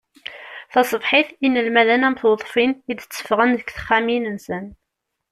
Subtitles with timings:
[0.71, 4.65] Taṣebḥit, inelmaden am tweḍfin i d-ttefɣen seg texxamin-nsen.